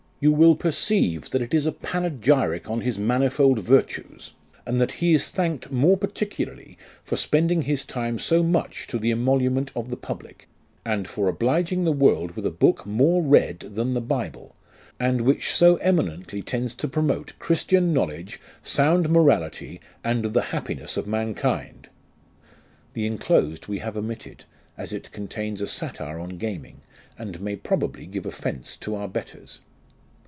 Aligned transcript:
You 0.23 0.31
will 0.31 0.53
perceive 0.55 1.31
that 1.31 1.41
it 1.41 1.51
is 1.51 1.65
a 1.65 1.71
panegyric 1.71 2.69
on 2.69 2.81
his 2.81 2.99
manifold 2.99 3.57
virtues, 3.57 4.33
and 4.67 4.79
that 4.79 4.91
he 5.01 5.15
is 5.15 5.29
thanked 5.31 5.71
more 5.71 5.97
particularly 5.97 6.77
for 7.03 7.17
spending 7.17 7.63
his 7.63 7.83
time 7.83 8.19
so 8.19 8.43
much 8.43 8.85
to 8.89 8.99
the 8.99 9.09
emolument 9.09 9.71
of 9.75 9.89
the 9.89 9.97
public, 9.97 10.47
and 10.85 11.07
for 11.07 11.27
obliging 11.27 11.85
the 11.85 11.91
world 11.91 12.35
with 12.35 12.45
a 12.45 12.51
book 12.51 12.85
more 12.85 13.23
read 13.23 13.61
than 13.61 13.95
the 13.95 13.99
Bible, 14.01 14.53
and 14.99 15.21
which 15.21 15.51
so 15.51 15.77
eminently 15.77 16.43
tends 16.43 16.75
to 16.75 16.87
promote 16.87 17.33
Christian 17.39 17.91
knowledge, 17.91 18.39
sound 18.61 19.09
morality, 19.09 19.81
and 20.03 20.25
the 20.25 20.41
happiness 20.53 20.97
of 20.97 21.07
mankind. 21.07 21.89
"(The 22.93 23.07
inclosed 23.07 23.65
we 23.67 23.79
have 23.79 23.97
omitted, 23.97 24.43
as 24.77 24.93
it 24.93 25.11
contains 25.11 25.63
a 25.63 25.67
satire 25.67 26.19
on 26.19 26.37
gaming, 26.37 26.81
and 27.17 27.41
may 27.41 27.55
probably 27.55 28.05
give 28.05 28.27
offence 28.27 28.75
to 28.81 28.93
our 28.93 29.07
betters. 29.07 29.61